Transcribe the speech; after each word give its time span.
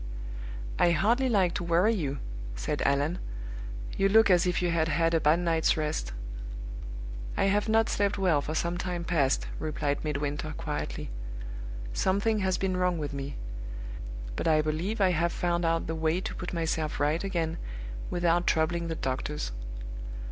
"I 0.79 0.93
hardly 0.93 1.29
like 1.29 1.53
to 1.53 1.63
worry 1.63 1.93
you," 1.93 2.17
said 2.55 2.81
Allan. 2.87 3.19
"You 3.95 4.09
look 4.09 4.31
as 4.31 4.47
if 4.47 4.59
you 4.59 4.71
had 4.71 4.87
had 4.87 5.13
a 5.13 5.19
bad 5.19 5.37
night's 5.41 5.77
rest." 5.77 6.11
"I 7.37 7.43
have 7.43 7.69
not 7.69 7.87
slept 7.87 8.17
well 8.17 8.41
for 8.41 8.55
some 8.55 8.79
time 8.79 9.03
past," 9.03 9.45
replied 9.59 10.03
Midwinter, 10.03 10.55
quietly. 10.57 11.11
"Something 11.93 12.39
has 12.39 12.57
been 12.57 12.75
wrong 12.77 12.97
with 12.97 13.13
me. 13.13 13.35
But 14.35 14.47
I 14.47 14.63
believe 14.63 14.99
I 14.99 15.11
have 15.11 15.31
found 15.31 15.65
out 15.65 15.85
the 15.85 15.93
way 15.93 16.19
to 16.19 16.33
put 16.33 16.51
myself 16.51 16.99
right 16.99 17.23
again 17.23 17.59
without 18.09 18.47
troubling 18.47 18.87
the 18.87 18.95
doctors. 18.95 19.51